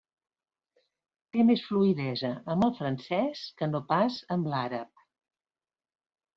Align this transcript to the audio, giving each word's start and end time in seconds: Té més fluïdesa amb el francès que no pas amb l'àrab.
Té 1.37 1.45
més 1.49 1.61
fluïdesa 1.65 2.33
amb 2.55 2.67
el 2.69 2.75
francès 2.79 3.45
que 3.61 3.71
no 3.77 3.85
pas 3.95 4.21
amb 4.39 4.53
l'àrab. 4.57 5.07